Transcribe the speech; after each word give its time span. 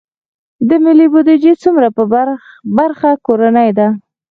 د 0.67 0.69
ملي 0.83 1.07
بودیجې 1.13 1.53
څومره 1.63 1.87
برخه 2.77 3.09
کورنۍ 3.25 3.69
ده؟ 3.77 3.87